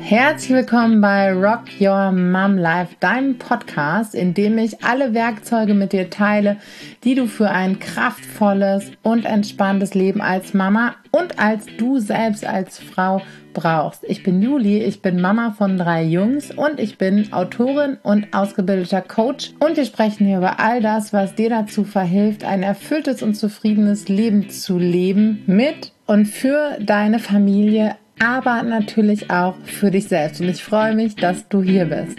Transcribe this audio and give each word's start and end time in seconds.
Herzlich 0.00 0.50
willkommen 0.50 1.00
bei 1.00 1.32
Rock 1.32 1.66
Your 1.78 2.10
Mom 2.10 2.56
Life, 2.56 2.96
deinem 2.98 3.38
Podcast, 3.38 4.16
in 4.16 4.34
dem 4.34 4.58
ich 4.58 4.82
alle 4.82 5.14
Werkzeuge 5.14 5.74
mit 5.74 5.92
dir 5.92 6.10
teile, 6.10 6.56
die 7.04 7.14
du 7.14 7.26
für 7.26 7.50
ein 7.50 7.78
kraftvolles 7.78 8.92
und 9.02 9.24
entspanntes 9.24 9.94
Leben 9.94 10.20
als 10.20 10.54
Mama 10.54 10.94
und 11.10 11.38
als 11.38 11.66
du 11.78 11.98
selbst 11.98 12.46
als 12.46 12.78
Frau 12.78 13.22
brauchst. 13.54 14.04
Ich 14.06 14.22
bin 14.22 14.42
Juli, 14.42 14.82
ich 14.82 15.02
bin 15.02 15.20
Mama 15.20 15.54
von 15.56 15.78
drei 15.78 16.04
Jungs 16.04 16.50
und 16.50 16.78
ich 16.78 16.98
bin 16.98 17.32
Autorin 17.32 17.98
und 18.02 18.34
ausgebildeter 18.34 19.02
Coach 19.02 19.52
und 19.60 19.76
wir 19.76 19.84
sprechen 19.84 20.26
hier 20.26 20.38
über 20.38 20.60
all 20.60 20.80
das, 20.80 21.12
was 21.12 21.34
dir 21.34 21.50
dazu 21.50 21.84
verhilft, 21.84 22.44
ein 22.44 22.62
erfülltes 22.62 23.22
und 23.22 23.34
zufriedenes 23.34 24.08
Leben 24.08 24.50
zu 24.50 24.78
leben 24.78 25.42
mit 25.46 25.92
und 26.06 26.26
für 26.26 26.78
deine 26.80 27.18
Familie 27.18 27.96
aber 28.20 28.62
natürlich 28.62 29.30
auch 29.30 29.56
für 29.64 29.90
dich 29.90 30.08
selbst. 30.08 30.40
Und 30.40 30.48
ich 30.48 30.62
freue 30.62 30.94
mich, 30.94 31.14
dass 31.14 31.48
du 31.48 31.62
hier 31.62 31.86
bist. 31.86 32.18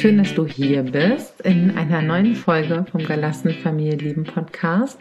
Schön, 0.00 0.16
dass 0.16 0.34
du 0.34 0.46
hier 0.46 0.82
bist 0.82 1.42
in 1.42 1.76
einer 1.76 2.00
neuen 2.00 2.34
Folge 2.34 2.86
vom 2.90 3.04
Gelassen 3.04 3.50
Familie 3.50 3.96
Lieben 3.96 4.24
Podcast. 4.24 4.98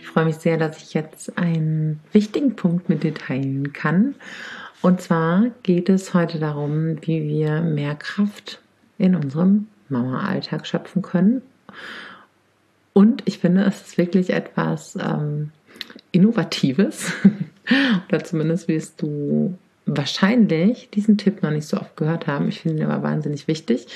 Ich 0.00 0.06
freue 0.06 0.24
mich 0.24 0.36
sehr, 0.36 0.56
dass 0.56 0.82
ich 0.82 0.94
jetzt 0.94 1.36
einen 1.36 2.00
wichtigen 2.12 2.56
Punkt 2.56 2.88
mit 2.88 3.02
dir 3.02 3.12
teilen 3.12 3.74
kann. 3.74 4.14
Und 4.80 5.02
zwar 5.02 5.46
geht 5.62 5.90
es 5.90 6.14
heute 6.14 6.38
darum, 6.38 6.96
wie 7.02 7.28
wir 7.28 7.60
mehr 7.60 7.94
Kraft 7.94 8.60
in 8.96 9.14
unserem 9.14 9.66
Mama-Alltag 9.90 10.66
schöpfen 10.66 11.02
können 11.02 11.42
und 12.98 13.22
ich 13.26 13.38
finde, 13.38 13.62
es 13.62 13.80
ist 13.82 13.98
wirklich 13.98 14.30
etwas 14.30 14.96
ähm, 15.00 15.52
Innovatives. 16.10 17.12
Oder 18.08 18.24
zumindest 18.24 18.66
wirst 18.66 19.00
du 19.00 19.56
wahrscheinlich 19.96 20.90
diesen 20.90 21.18
Tipp 21.18 21.42
noch 21.42 21.50
nicht 21.50 21.66
so 21.66 21.78
oft 21.78 21.96
gehört 21.96 22.26
haben. 22.26 22.48
Ich 22.48 22.60
finde 22.60 22.82
ihn 22.82 22.88
aber 22.90 23.02
wahnsinnig 23.02 23.48
wichtig. 23.48 23.86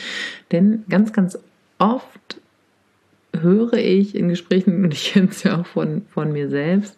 Denn 0.51 0.85
ganz, 0.89 1.12
ganz 1.12 1.39
oft 1.79 2.41
höre 3.35 3.75
ich 3.75 4.15
in 4.15 4.29
Gesprächen, 4.29 4.85
und 4.85 4.93
ich 4.93 5.13
kenne 5.13 5.29
es 5.31 5.43
ja 5.43 5.61
auch 5.61 5.67
von, 5.67 6.07
von 6.13 6.33
mir 6.33 6.48
selbst, 6.48 6.97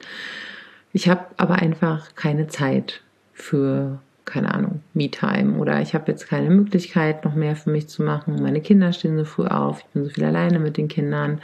ich 0.93 1.09
habe 1.09 1.27
aber 1.37 1.57
einfach 1.57 2.15
keine 2.15 2.47
Zeit 2.47 3.03
für 3.33 3.99
keine 4.25 4.55
Ahnung, 4.55 4.81
Me-Time 4.95 5.59
oder 5.59 5.81
ich 5.81 5.95
habe 5.95 6.11
jetzt 6.11 6.29
keine 6.29 6.49
Möglichkeit, 6.49 7.25
noch 7.25 7.35
mehr 7.35 7.57
für 7.57 7.71
mich 7.71 7.89
zu 7.89 8.03
machen. 8.03 8.43
Meine 8.43 8.61
Kinder 8.61 8.93
stehen 8.93 9.19
so 9.19 9.25
früh 9.25 9.47
auf, 9.47 9.81
ich 9.81 9.87
bin 9.87 10.05
so 10.05 10.11
viel 10.11 10.25
alleine 10.25 10.59
mit 10.59 10.77
den 10.77 10.89
Kindern. 10.89 11.41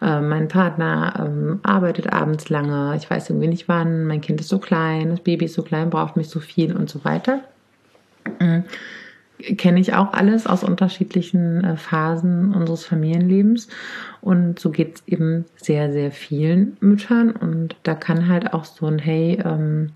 Äh, 0.00 0.20
mein 0.20 0.48
Partner 0.48 1.14
ähm, 1.18 1.60
arbeitet 1.62 2.12
abends 2.12 2.48
lange, 2.48 2.96
ich 2.96 3.08
weiß 3.10 3.30
irgendwie 3.30 3.48
nicht 3.48 3.68
wann, 3.68 4.06
mein 4.06 4.20
Kind 4.20 4.40
ist 4.40 4.48
so 4.48 4.58
klein, 4.58 5.10
das 5.10 5.20
Baby 5.20 5.44
ist 5.44 5.54
so 5.54 5.62
klein, 5.62 5.90
braucht 5.90 6.16
mich 6.16 6.28
so 6.28 6.40
viel 6.40 6.74
und 6.74 6.88
so 6.88 7.04
weiter. 7.04 7.40
Mhm. 8.40 8.64
Kenne 9.56 9.80
ich 9.80 9.94
auch 9.94 10.12
alles 10.12 10.46
aus 10.46 10.62
unterschiedlichen 10.62 11.64
äh, 11.64 11.76
Phasen 11.76 12.54
unseres 12.54 12.84
Familienlebens. 12.84 13.68
Und 14.20 14.60
so 14.60 14.70
geht 14.70 14.96
es 14.96 15.08
eben 15.08 15.46
sehr, 15.56 15.92
sehr 15.92 16.12
vielen 16.12 16.76
Müttern. 16.80 17.32
Und 17.32 17.74
da 17.82 17.94
kann 17.94 18.28
halt 18.28 18.54
auch 18.54 18.64
so 18.64 18.86
ein 18.86 19.00
Hey, 19.00 19.42
ähm, 19.44 19.90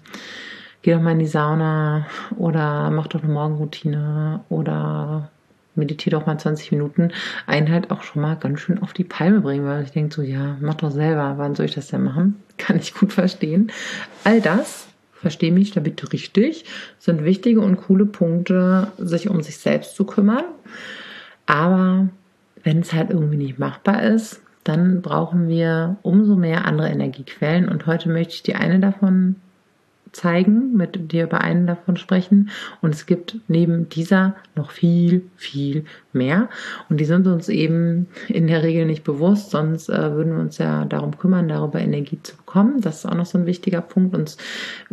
geh 0.87 0.93
doch 0.93 1.03
mal 1.03 1.15
in 1.15 1.19
die 1.19 1.27
Sauna 1.27 2.07
oder 2.37 2.93
mach 2.93 3.09
doch 3.09 3.21
eine 3.21 3.33
Morgenroutine 3.33 4.39
oder 4.49 5.29
meditiere 5.75 6.17
doch 6.17 6.27
mal 6.27 6.39
20 6.39 6.71
Minuten, 6.71 7.11
einen 7.49 7.73
halt 7.73 7.91
auch 7.91 8.05
schon 8.05 8.23
mal 8.23 8.37
ganz 8.37 8.61
schön 8.61 8.81
auf 8.81 8.93
die 8.93 9.03
Palme 9.03 9.41
bringen, 9.41 9.67
weil 9.67 9.83
ich 9.83 9.91
denke 9.91 10.15
so, 10.15 10.23
ja, 10.23 10.57
mach 10.61 10.75
doch 10.75 10.93
selber, 10.93 11.35
wann 11.39 11.57
soll 11.57 11.67
ich 11.67 11.75
das 11.75 11.89
denn 11.89 12.05
machen? 12.05 12.41
Kann 12.57 12.79
ich 12.79 12.95
gut 12.95 13.13
verstehen. 13.13 13.73
All 14.23 14.41
das, 14.41 14.87
verstehe 15.13 15.51
mich 15.51 15.73
da 15.73 15.81
bitte 15.81 16.13
richtig, 16.13 16.67
sind 17.01 17.25
wichtige 17.25 17.63
und 17.63 17.79
coole 17.79 18.07
Punkte, 18.07 18.93
sich 18.97 19.29
um 19.29 19.43
sich 19.43 19.59
selbst 19.59 19.97
zu 19.97 20.05
kümmern. 20.05 20.45
Aber 21.47 22.11
wenn 22.63 22.79
es 22.79 22.93
halt 22.93 23.11
irgendwie 23.11 23.39
nicht 23.39 23.59
machbar 23.59 24.05
ist, 24.05 24.41
dann 24.63 25.03
brauchen 25.03 25.49
wir 25.49 25.97
umso 26.03 26.37
mehr 26.37 26.65
andere 26.65 26.91
Energiequellen. 26.91 27.69
Und 27.69 27.87
heute 27.87 28.09
möchte 28.09 28.35
ich 28.35 28.45
dir 28.45 28.61
eine 28.61 28.79
davon 28.79 29.35
zeigen, 30.13 30.77
mit 30.77 31.13
dir 31.13 31.25
über 31.25 31.41
einen 31.41 31.67
davon 31.67 31.97
sprechen. 31.97 32.51
Und 32.81 32.95
es 32.95 33.07
gibt 33.07 33.37
neben 33.49 33.89
dieser 33.89 34.37
noch 34.55 34.71
viel, 34.71 35.29
viel 35.37 35.85
mehr. 36.13 36.49
Und 36.89 36.99
die 36.99 37.05
sind 37.05 37.27
uns 37.27 37.49
eben 37.49 38.09
in 38.29 38.47
der 38.47 38.63
Regel 38.63 38.87
nicht 38.87 39.05
bewusst, 39.05 39.51
sonst 39.51 39.89
äh, 39.89 40.13
würden 40.13 40.35
wir 40.35 40.41
uns 40.41 40.59
ja 40.59 40.85
darum 40.85 41.19
kümmern, 41.19 41.49
darüber 41.49 41.81
Energie 41.81 42.19
zu 42.23 42.37
bekommen. 42.37 42.81
Das 42.81 42.99
ist 42.99 43.07
auch 43.07 43.15
noch 43.15 43.27
so 43.27 43.39
ein 43.39 43.47
wichtiger 43.47 43.81
Punkt. 43.81 44.15
Uns, 44.15 44.37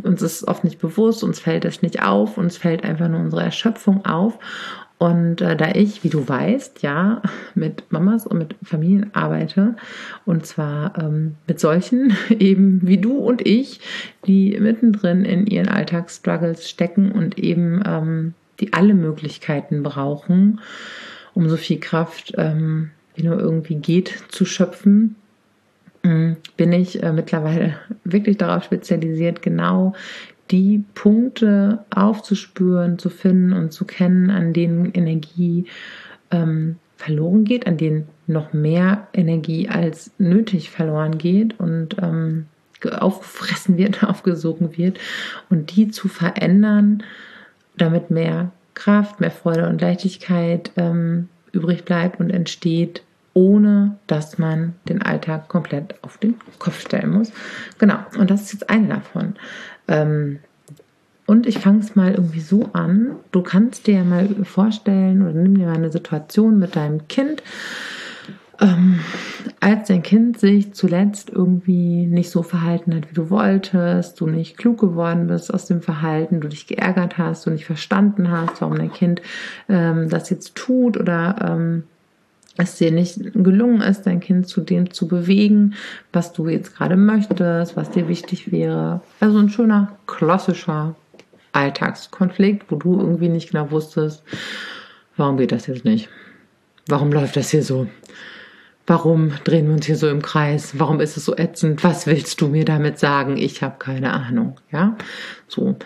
uns 0.01 0.21
ist 0.21 0.47
oft 0.47 0.63
nicht 0.63 0.79
bewusst, 0.79 1.23
uns 1.23 1.39
fällt 1.39 1.65
es 1.65 1.81
nicht 1.81 2.03
auf, 2.03 2.37
uns 2.37 2.57
fällt 2.57 2.83
einfach 2.83 3.07
nur 3.07 3.21
unsere 3.21 3.43
Erschöpfung 3.43 4.05
auf. 4.05 4.37
Und 5.03 5.41
äh, 5.41 5.57
da 5.57 5.71
ich, 5.75 6.05
wie 6.05 6.09
du 6.09 6.29
weißt, 6.29 6.81
ja, 6.81 7.21
mit 7.55 7.91
Mamas 7.91 8.25
und 8.25 8.37
mit 8.37 8.55
Familien 8.63 9.13
arbeite, 9.13 9.75
und 10.25 10.45
zwar 10.45 10.97
ähm, 10.97 11.35
mit 11.45 11.59
solchen 11.59 12.15
eben 12.29 12.79
wie 12.87 12.99
du 12.99 13.17
und 13.17 13.45
ich, 13.45 13.81
die 14.25 14.57
mittendrin 14.57 15.25
in 15.25 15.45
ihren 15.45 15.67
Alltagsstruggles 15.67 16.69
stecken 16.69 17.11
und 17.11 17.37
eben 17.37 17.83
ähm, 17.85 18.33
die 18.61 18.71
alle 18.71 18.93
Möglichkeiten 18.93 19.83
brauchen, 19.83 20.61
um 21.33 21.49
so 21.49 21.57
viel 21.57 21.81
Kraft 21.81 22.35
ähm, 22.37 22.91
wie 23.13 23.23
nur 23.23 23.41
irgendwie 23.41 23.75
geht 23.75 24.23
zu 24.29 24.45
schöpfen, 24.45 25.17
mm, 26.03 26.31
bin 26.55 26.71
ich 26.71 27.03
äh, 27.03 27.11
mittlerweile 27.11 27.75
wirklich 28.05 28.37
darauf 28.37 28.63
spezialisiert, 28.63 29.41
genau 29.41 29.95
die 30.53 30.85
Punkte 30.93 31.83
aufzuspüren, 31.89 32.99
zu 32.99 33.09
finden 33.09 33.53
und 33.53 33.73
zu 33.73 33.85
kennen, 33.85 34.29
an 34.29 34.53
denen 34.53 34.93
Energie 34.93 35.65
ähm, 36.29 36.77
verloren 36.95 37.43
geht, 37.43 37.65
an 37.65 37.77
denen 37.77 38.07
noch 38.27 38.53
mehr 38.53 39.07
Energie 39.13 39.67
als 39.67 40.11
nötig 40.19 40.69
verloren 40.69 41.17
geht 41.17 41.59
und 41.59 41.97
ähm, 41.99 42.45
aufgefressen 42.85 43.77
wird, 43.77 44.03
aufgesogen 44.07 44.77
wird 44.77 44.99
und 45.49 45.75
die 45.75 45.89
zu 45.89 46.07
verändern, 46.07 47.01
damit 47.75 48.11
mehr 48.11 48.51
Kraft, 48.75 49.19
mehr 49.19 49.31
Freude 49.31 49.67
und 49.67 49.81
Leichtigkeit 49.81 50.71
ähm, 50.77 51.29
übrig 51.51 51.83
bleibt 51.83 52.19
und 52.19 52.29
entsteht, 52.29 53.01
ohne 53.33 53.97
dass 54.05 54.37
man 54.37 54.75
den 54.87 55.01
Alltag 55.01 55.47
komplett 55.47 55.95
auf 56.03 56.19
den 56.19 56.35
Kopf 56.59 56.79
stellen 56.81 57.09
muss. 57.09 57.31
Genau, 57.79 57.97
und 58.19 58.29
das 58.29 58.43
ist 58.43 58.53
jetzt 58.53 58.69
eine 58.69 58.89
davon. 58.89 59.35
Ähm, 59.87 60.39
und 61.25 61.47
ich 61.47 61.59
fange 61.59 61.79
es 61.79 61.95
mal 61.95 62.13
irgendwie 62.13 62.41
so 62.41 62.69
an. 62.73 63.15
Du 63.31 63.41
kannst 63.41 63.87
dir 63.87 64.03
mal 64.03 64.27
vorstellen 64.43 65.21
oder 65.21 65.33
nimm 65.33 65.57
dir 65.57 65.67
mal 65.67 65.75
eine 65.75 65.91
Situation 65.91 66.59
mit 66.59 66.75
deinem 66.75 67.07
Kind. 67.07 67.41
Ähm, 68.59 68.99
als 69.59 69.87
dein 69.87 70.03
Kind 70.03 70.39
sich 70.39 70.73
zuletzt 70.73 71.29
irgendwie 71.29 72.05
nicht 72.05 72.29
so 72.29 72.43
verhalten 72.43 72.93
hat, 72.93 73.09
wie 73.09 73.15
du 73.15 73.29
wolltest, 73.29 74.21
du 74.21 74.27
nicht 74.27 74.57
klug 74.57 74.79
geworden 74.79 75.27
bist 75.27 75.51
aus 75.53 75.65
dem 75.65 75.81
Verhalten, 75.81 76.39
du 76.39 76.47
dich 76.49 76.67
geärgert 76.67 77.17
hast, 77.17 77.45
du 77.45 77.49
nicht 77.49 77.65
verstanden 77.65 78.29
hast, 78.29 78.61
warum 78.61 78.77
dein 78.77 78.91
Kind 78.91 79.21
ähm, 79.69 80.07
das 80.09 80.29
jetzt 80.29 80.55
tut 80.55 80.97
oder 80.97 81.35
ähm, 81.49 81.83
es 82.57 82.75
dir 82.75 82.91
nicht 82.91 83.19
gelungen 83.33 83.81
ist, 83.81 84.03
dein 84.03 84.19
Kind 84.19 84.47
zu 84.47 84.61
dem 84.61 84.91
zu 84.91 85.07
bewegen, 85.07 85.73
was 86.11 86.33
du 86.33 86.47
jetzt 86.47 86.75
gerade 86.75 86.95
möchtest, 86.95 87.75
was 87.75 87.89
dir 87.89 88.07
wichtig 88.07 88.51
wäre. 88.51 89.01
Also 89.19 89.39
ein 89.39 89.49
schöner 89.49 89.97
klassischer 90.05 90.95
Alltagskonflikt, 91.51 92.71
wo 92.71 92.75
du 92.75 92.99
irgendwie 92.99 93.29
nicht 93.29 93.51
genau 93.51 93.71
wusstest, 93.71 94.23
warum 95.17 95.37
geht 95.37 95.51
das 95.51 95.67
jetzt 95.67 95.85
nicht? 95.85 96.09
Warum 96.87 97.11
läuft 97.11 97.35
das 97.37 97.49
hier 97.51 97.63
so? 97.63 97.87
Warum 98.85 99.31
drehen 99.45 99.67
wir 99.67 99.75
uns 99.75 99.85
hier 99.85 99.95
so 99.95 100.09
im 100.09 100.21
Kreis? 100.21 100.77
Warum 100.77 100.99
ist 100.99 101.15
es 101.15 101.25
so 101.25 101.37
ätzend? 101.37 101.83
Was 101.83 102.05
willst 102.05 102.41
du 102.41 102.49
mir 102.49 102.65
damit 102.65 102.99
sagen? 102.99 103.37
Ich 103.37 103.63
habe 103.63 103.75
keine 103.79 104.11
Ahnung. 104.11 104.59
Ja, 104.71 104.97
so. 105.47 105.77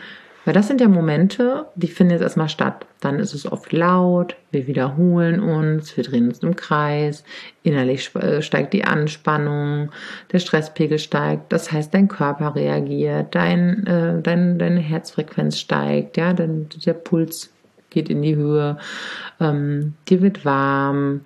Weil 0.47 0.53
das 0.53 0.69
sind 0.69 0.79
ja 0.79 0.87
Momente, 0.87 1.65
die 1.75 1.89
finden 1.89 2.13
jetzt 2.13 2.21
erstmal 2.21 2.47
statt. 2.47 2.85
Dann 3.01 3.19
ist 3.19 3.33
es 3.33 3.51
oft 3.51 3.73
laut, 3.73 4.37
wir 4.51 4.65
wiederholen 4.65 5.41
uns, 5.41 5.97
wir 5.97 6.05
drehen 6.05 6.29
uns 6.29 6.39
im 6.39 6.55
Kreis, 6.55 7.25
innerlich 7.63 8.15
äh, 8.15 8.41
steigt 8.41 8.71
die 8.71 8.85
Anspannung, 8.85 9.91
der 10.31 10.39
Stresspegel 10.39 10.99
steigt, 10.99 11.51
das 11.51 11.73
heißt, 11.73 11.93
dein 11.93 12.07
Körper 12.07 12.55
reagiert, 12.55 13.35
dein, 13.35 13.85
äh, 13.87 14.21
dein, 14.21 14.57
deine 14.57 14.79
Herzfrequenz 14.79 15.59
steigt, 15.59 16.15
ja, 16.15 16.31
dein, 16.31 16.69
der 16.85 16.93
Puls 16.93 17.51
geht 17.89 18.09
in 18.09 18.21
die 18.21 18.37
Höhe, 18.37 18.77
ähm, 19.41 19.95
dir 20.07 20.21
wird 20.21 20.45
warm, 20.45 21.23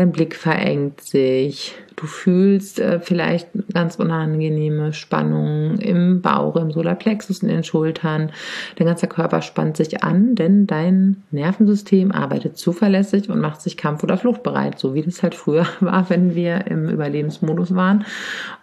dein 0.00 0.12
Blick 0.12 0.34
verengt 0.34 1.02
sich, 1.02 1.76
du 1.96 2.06
fühlst 2.06 2.80
äh, 2.80 3.00
vielleicht 3.00 3.48
ganz 3.74 3.96
unangenehme 3.96 4.94
Spannungen 4.94 5.78
im 5.78 6.22
Bauch, 6.22 6.56
im 6.56 6.70
Solarplexus, 6.70 7.42
in 7.42 7.48
den 7.48 7.64
Schultern. 7.64 8.32
Dein 8.76 8.86
ganzer 8.86 9.08
Körper 9.08 9.42
spannt 9.42 9.76
sich 9.76 10.02
an, 10.02 10.36
denn 10.36 10.66
dein 10.66 11.22
Nervensystem 11.32 12.12
arbeitet 12.12 12.56
zuverlässig 12.56 13.28
und 13.28 13.40
macht 13.40 13.60
sich 13.60 13.76
kampf- 13.76 14.02
oder 14.02 14.16
fluchtbereit, 14.16 14.78
so 14.78 14.94
wie 14.94 15.02
das 15.02 15.22
halt 15.22 15.34
früher 15.34 15.66
war, 15.80 16.08
wenn 16.08 16.34
wir 16.34 16.66
im 16.68 16.88
Überlebensmodus 16.88 17.74
waren 17.74 18.06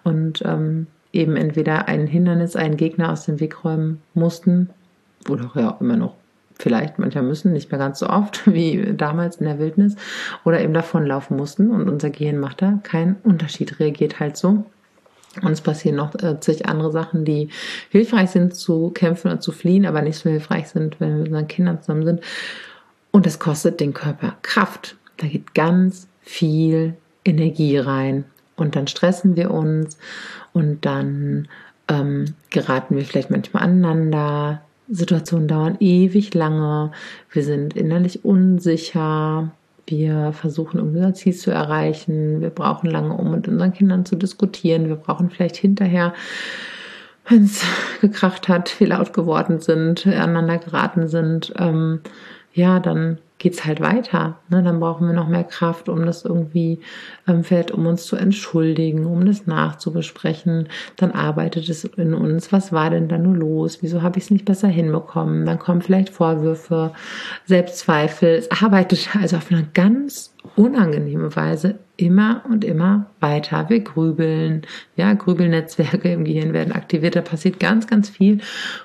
und 0.04 0.42
ähm, 0.44 0.88
eben 1.14 1.36
entweder 1.36 1.88
ein 1.88 2.08
Hindernis, 2.08 2.56
einen 2.56 2.78
Gegner 2.78 3.12
aus 3.12 3.26
dem 3.26 3.40
Weg 3.40 3.64
räumen 3.64 4.02
mussten 4.16 4.72
oder 5.30 5.52
ja 5.54 5.78
immer 5.80 5.98
noch 5.98 6.16
vielleicht 6.60 7.00
manchmal 7.00 7.24
müssen, 7.24 7.54
nicht 7.54 7.72
mehr 7.72 7.80
ganz 7.80 8.00
so 8.00 8.08
oft 8.08 8.52
wie 8.52 8.94
damals 8.96 9.38
in 9.38 9.46
der 9.46 9.60
Wildnis 9.60 9.96
oder 10.46 10.62
eben 10.62 10.74
davonlaufen 10.74 11.38
mussten 11.38 11.72
und 11.72 11.90
unser 11.90 12.10
Gehirn 12.10 12.40
macht 12.40 12.62
da 12.62 12.80
keinen 12.84 13.18
Unterschied, 13.24 13.80
reagiert 13.80 14.20
halt 14.20 14.38
so. 14.38 14.66
Und 15.44 15.52
es 15.52 15.62
passieren 15.62 15.98
noch 15.98 16.16
äh, 16.16 16.40
zig 16.40 16.68
andere 16.68 16.92
Sachen, 16.92 17.24
die 17.24 17.50
hilfreich 17.90 18.32
sind 18.32 18.56
zu 18.56 18.90
kämpfen 18.90 19.30
und 19.30 19.44
zu 19.44 19.52
fliehen, 19.52 19.86
aber 19.86 20.02
nicht 20.02 20.18
so 20.18 20.30
hilfreich 20.30 20.70
sind, 20.70 21.00
wenn 21.00 21.10
wir 21.10 21.18
mit 21.18 21.28
unseren 21.28 21.48
Kindern 21.48 21.82
zusammen 21.82 22.06
sind. 22.06 22.22
Und 23.12 23.28
es 23.28 23.38
kostet 23.38 23.80
den 23.80 23.94
Körper 23.94 24.38
Kraft. 24.42 24.96
Da 25.18 25.28
geht 25.28 25.54
ganz 25.54 26.08
viel 26.22 26.96
Energie 27.24 27.78
rein. 27.78 28.26
Und 28.56 28.76
dann 28.76 28.88
stressen 28.88 29.36
wir 29.36 29.52
uns 29.52 29.98
und 30.54 30.86
dann 30.86 31.48
ähm, 31.88 32.34
geraten 32.50 32.96
wir 32.96 33.06
vielleicht 33.06 33.30
manchmal 33.30 33.64
aneinander, 33.64 34.62
Situationen 34.90 35.48
dauern 35.48 35.78
ewig 35.80 36.34
lange. 36.34 36.92
Wir 37.32 37.44
sind 37.44 37.76
innerlich 37.76 38.24
unsicher. 38.26 39.52
Wir 39.86 40.34
versuchen, 40.34 40.80
unser 40.80 41.14
Ziel 41.14 41.34
zu 41.34 41.52
erreichen. 41.52 42.42
Wir 42.42 42.50
brauchen 42.50 42.90
lange, 42.90 43.14
um 43.14 43.32
mit 43.32 43.48
unseren 43.48 43.74
Kindern 43.74 44.06
zu 44.06 44.16
diskutieren. 44.16 44.88
Wir 44.88 44.96
brauchen 44.96 45.30
vielleicht 45.30 45.58
hinterher, 45.58 46.14
wenn 47.28 47.46
es 47.46 47.64
gekracht 48.02 48.48
hat, 48.48 48.80
wir 48.80 48.88
laut 48.88 49.14
geworden 49.14 49.60
sind, 49.60 50.06
aneinander 50.06 50.58
geraten 50.58 51.08
sind, 51.08 51.54
ähm, 51.58 52.02
ja, 52.54 52.80
dann 52.80 53.20
geht's 53.40 53.66
halt 53.66 53.80
weiter. 53.80 54.40
Ne? 54.50 54.64
Dann 54.64 54.80
brauchen 54.80 55.08
wir 55.08 55.14
noch 55.14 55.28
mehr 55.28 55.44
Kraft, 55.44 55.90
um 55.90 56.06
das 56.06 56.26
irgendwie 56.26 56.80
ähm, 57.28 57.44
vielleicht 57.44 57.72
um 57.72 57.86
uns 57.86 58.06
zu 58.06 58.16
entschuldigen, 58.16 59.06
um 59.06 59.26
das 59.26 59.46
nachzubesprechen. 59.46 60.70
Dann 60.96 61.12
arbeitet 61.12 61.70
es 61.70 61.84
in 61.84 62.14
uns. 62.14 62.52
Was 62.52 62.72
war 62.72 62.90
denn 62.90 63.08
da 63.08 63.18
nur 63.18 63.36
los? 63.36 63.80
Wieso 63.82 64.02
habe 64.02 64.18
ich 64.18 64.26
es 64.26 64.32
nicht 64.32 64.46
besser 64.46 64.68
hinbekommen? 64.68 65.46
Dann 65.46 65.60
kommen 65.60 65.82
vielleicht 65.82 66.10
Vorwürfe, 66.10 66.94
Selbstzweifel. 67.46 68.30
Es 68.30 68.52
arbeitet 68.52 69.10
also 69.20 69.38
auf 69.38 69.52
eine 69.52 69.68
ganz 69.74 70.34
unangenehme 70.56 71.36
Weise 71.36 71.80
immer 71.98 72.44
und 72.48 72.64
immer 72.64 73.08
weiter. 73.20 73.70
Wir 73.70 73.80
grübeln, 73.82 74.62
ja, 74.96 75.14
Grübelnetzwerke 75.14 76.12
im 76.12 76.24
Gehirn 76.24 76.54
werden 76.54 76.72
aktiviert. 76.72 77.16
Da 77.16 77.22
passiert 77.22 77.60
ganz, 77.60 77.88
ganz 77.88 78.10
viel, 78.10 78.40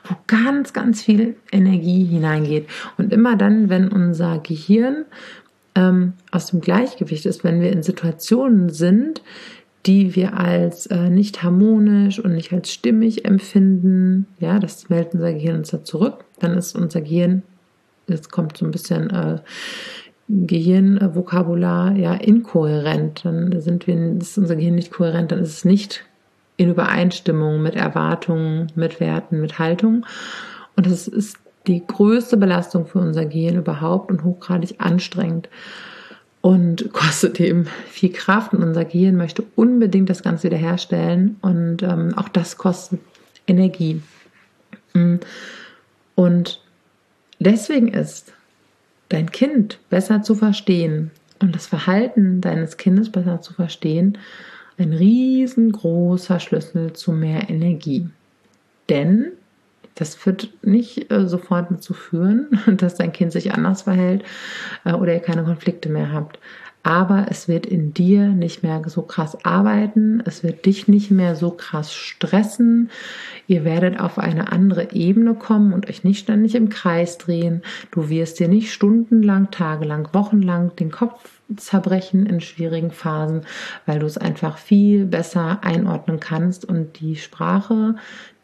wo 0.05 0.17
ganz, 0.27 0.73
ganz 0.73 1.03
viel 1.03 1.37
Energie 1.53 2.05
hineingeht. 2.05 2.67
Und 2.97 3.13
immer 3.13 3.37
dann, 3.37 3.69
wenn 3.69 3.89
unser 3.89 4.39
Gehirn 4.39 5.05
ähm, 5.75 6.15
aus 6.31 6.47
dem 6.47 6.61
Gleichgewicht 6.61 7.27
ist, 7.27 7.45
wenn 7.45 7.61
wir 7.61 7.71
in 7.71 7.83
Situationen 7.83 8.71
sind, 8.71 9.23
die 9.87 10.15
wir 10.15 10.39
als 10.39 10.87
äh, 10.87 11.11
nicht 11.11 11.43
harmonisch 11.43 12.19
und 12.19 12.33
nicht 12.33 12.53
als 12.53 12.73
stimmig 12.73 13.25
empfinden, 13.25 14.27
ja, 14.39 14.59
das 14.59 14.89
meldet 14.89 15.15
unser 15.15 15.33
Gehirn 15.33 15.57
uns 15.57 15.71
da 15.71 15.85
zurück, 15.85 16.25
dann 16.39 16.57
ist 16.57 16.77
unser 16.77 17.01
Gehirn, 17.01 17.43
jetzt 18.07 18.31
kommt 18.31 18.57
so 18.57 18.65
ein 18.65 18.71
bisschen 18.71 19.11
äh, 19.11 19.39
Gehirnvokabular 20.29 21.97
ja 21.97 22.15
inkohärent, 22.15 23.25
dann 23.25 23.61
sind 23.61 23.87
wir, 23.87 24.17
ist 24.19 24.39
unser 24.39 24.57
Gehirn 24.57 24.77
nicht 24.77 24.93
kohärent, 24.93 25.33
dann 25.33 25.41
ist 25.41 25.59
es 25.59 25.65
nicht 25.65 26.05
in 26.57 26.71
Übereinstimmung 26.71 27.63
mit 27.63 27.75
Erwartungen, 27.75 28.71
mit 28.75 29.01
Werten, 29.01 29.41
mit 29.41 29.59
Haltung. 29.59 30.07
Und 30.77 30.87
das 30.87 31.09
ist 31.09 31.39
die 31.67 31.85
größte 31.87 32.37
Belastung 32.37 32.87
für 32.87 32.99
unser 32.99 33.25
Gehirn 33.27 33.57
überhaupt 33.57 34.11
und 34.11 34.25
hochgradig 34.25 34.77
anstrengend 34.79 35.49
und 36.41 36.93
kostet 36.93 37.41
eben 37.41 37.67
viel 37.89 38.13
Kraft. 38.13 38.53
Und 38.53 38.63
unser 38.63 38.85
Gehirn 38.85 39.17
möchte 39.17 39.45
unbedingt 39.57 40.11
das 40.11 40.23
Ganze 40.23 40.45
wiederherstellen 40.45 41.37
und 41.41 41.83
ähm, 41.83 42.15
auch 42.17 42.29
das 42.29 42.57
kostet 42.57 43.01
Energie. 43.47 44.03
Und 46.15 46.61
deswegen 47.39 47.89
ist 47.89 48.33
dein 49.13 49.31
Kind 49.31 49.79
besser 49.91 50.23
zu 50.23 50.35
verstehen 50.35 51.11
und 51.41 51.55
das 51.55 51.67
Verhalten 51.67 52.41
deines 52.41 52.77
Kindes 52.77 53.11
besser 53.11 53.41
zu 53.41 53.53
verstehen, 53.53 54.19
ein 54.79 54.93
riesengroßer 54.93 56.41
Schlüssel 56.41 56.93
zu 56.95 57.13
mehr 57.13 57.51
Energie. 57.51 58.09
Denn 58.89 59.33
das 59.95 60.25
wird 60.25 60.51
nicht 60.63 61.13
äh, 61.13 61.29
sofort 61.29 61.71
dazu 61.71 61.93
führen, 61.93 62.49
dass 62.79 62.95
dein 62.95 63.13
Kind 63.13 63.33
sich 63.33 63.53
anders 63.53 63.83
verhält 63.83 64.25
äh, 64.85 64.93
oder 64.93 65.13
ihr 65.13 65.21
keine 65.21 65.45
Konflikte 65.45 65.89
mehr 65.89 66.13
habt 66.13 66.39
aber 66.83 67.27
es 67.31 67.47
wird 67.47 67.67
in 67.67 67.95
dir 67.95 68.29
nicht 68.29 68.63
mehr 68.63 68.83
so 68.87 69.03
krass 69.03 69.45
arbeiten, 69.45 70.23
es 70.25 70.43
wird 70.43 70.67
dich 70.67 70.89
nicht 70.89 71.11
mehr 71.11 71.37
so 71.37 71.51
krass 71.51 71.95
stressen, 71.95 72.91
ihr 73.47 73.65
werdet 73.65 74.01
auf 74.01 74.19
eine 74.19 74.51
andere 74.51 74.93
Ebene 74.93 75.35
kommen 75.35 75.73
und 75.73 75.89
euch 75.89 76.03
nicht 76.03 76.21
ständig 76.21 76.55
im 76.55 76.71
Kreis 76.71 77.19
drehen, 77.19 77.63
du 77.93 78.09
wirst 78.09 78.41
dir 78.41 78.49
nicht 78.49 78.73
stundenlang, 78.73 79.51
tagelang, 79.51 80.09
wochenlang 80.13 80.75
den 80.77 80.91
Kopf 80.91 81.43
zerbrechen 81.57 82.27
in 82.27 82.41
schwierigen 82.41 82.91
Phasen, 82.91 83.43
weil 83.87 83.99
du 83.99 84.07
es 84.07 84.19
einfach 84.19 84.59
viel 84.59 85.05
besser 85.05 85.59
einordnen 85.63 86.21
kannst 86.21 86.65
und 86.65 87.01
die 87.01 87.17
Sprache, 87.17 87.97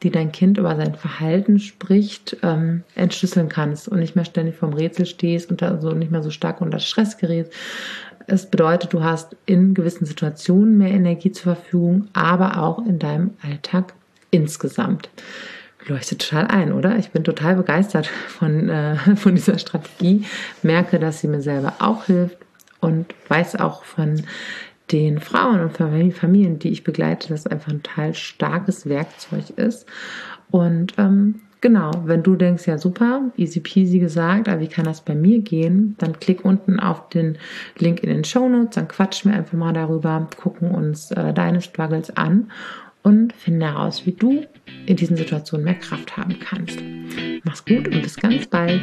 die 0.02 0.11
dein 0.11 0.31
Kind 0.31 0.58
über 0.58 0.76
sein 0.76 0.94
Verhalten 0.94 1.58
spricht, 1.58 2.37
ähm, 2.43 2.84
entschlüsseln 2.94 3.49
kannst 3.49 3.88
und 3.88 3.99
nicht 3.99 4.14
mehr 4.14 4.25
ständig 4.25 4.56
vom 4.56 4.73
Rätsel 4.73 5.06
stehst 5.06 5.50
und 5.50 5.62
also 5.62 5.93
nicht 5.93 6.12
mehr 6.12 6.23
so 6.23 6.31
stark 6.31 6.61
unter 6.61 6.79
Stress 6.79 7.19
gerätst, 7.19 7.52
es 8.29 8.47
bedeutet, 8.47 8.93
du 8.93 9.03
hast 9.03 9.37
in 9.47 9.75
gewissen 9.75 10.05
Situationen 10.05 10.77
mehr 10.77 10.91
Energie 10.91 11.33
zur 11.33 11.55
Verfügung, 11.55 12.09
aber 12.13 12.63
auch 12.63 12.79
in 12.87 12.99
deinem 12.99 13.31
Alltag 13.43 13.95
insgesamt. 14.31 15.09
Leuchtet 15.87 16.29
total 16.29 16.47
ein, 16.49 16.73
oder? 16.73 16.99
Ich 16.99 17.11
bin 17.11 17.25
total 17.25 17.57
begeistert 17.57 18.07
von, 18.07 18.69
äh, 18.69 18.97
von 19.17 19.35
dieser 19.35 19.59
Strategie, 19.59 20.25
merke, 20.63 20.99
dass 20.99 21.21
sie 21.21 21.29
mir 21.29 21.41
selber 21.41 21.75
auch 21.79 22.05
hilft 22.05 22.37
und 22.81 23.15
weiß 23.29 23.57
auch 23.57 23.85
von 23.85 24.23
den 24.93 25.21
Frauen 25.21 25.61
und 25.61 25.77
Familien, 25.77 26.59
die 26.59 26.69
ich 26.69 26.85
begleite, 26.85 27.29
dass 27.29 27.47
einfach 27.47 27.73
ein 27.73 27.83
total 27.83 28.15
starkes 28.15 28.87
Werkzeug 28.89 29.51
ist. 29.57 29.87
Und 30.51 30.95
ähm, 30.99 31.41
Genau, 31.60 31.90
wenn 32.05 32.22
du 32.22 32.37
denkst, 32.37 32.66
ja 32.66 32.78
super, 32.78 33.32
easy 33.37 33.58
peasy 33.60 33.99
gesagt, 33.99 34.49
aber 34.49 34.60
wie 34.60 34.69
kann 34.69 34.84
das 34.84 35.00
bei 35.00 35.16
mir 35.16 35.40
gehen, 35.40 35.96
dann 35.99 36.19
klick 36.20 36.44
unten 36.44 36.78
auf 36.78 37.08
den 37.08 37.37
Link 37.78 38.02
in 38.05 38.10
den 38.10 38.22
Show 38.22 38.49
Notes, 38.49 38.76
dann 38.76 38.87
quatschen 38.87 39.32
wir 39.32 39.38
einfach 39.38 39.58
mal 39.58 39.72
darüber, 39.72 40.29
gucken 40.36 40.70
uns 40.70 41.10
äh, 41.10 41.34
deine 41.34 41.60
Struggles 41.60 42.17
an 42.17 42.53
und 43.03 43.32
finden 43.32 43.62
heraus, 43.62 44.06
wie 44.06 44.12
du 44.12 44.44
in 44.86 44.96
diesen 44.96 45.17
Situationen 45.17 45.65
mehr 45.65 45.74
Kraft 45.74 46.17
haben 46.17 46.38
kannst. 46.38 46.79
Mach's 47.43 47.65
gut 47.65 47.88
und 47.88 48.03
bis 48.03 48.17
ganz 48.17 48.46
bald. 48.46 48.81